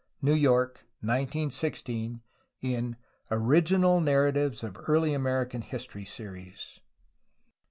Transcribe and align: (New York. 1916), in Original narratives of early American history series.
(New 0.19 0.33
York. 0.33 0.87
1916), 1.01 2.21
in 2.63 2.95
Original 3.29 4.01
narratives 4.01 4.63
of 4.63 4.75
early 4.87 5.13
American 5.13 5.61
history 5.61 6.05
series. 6.05 6.79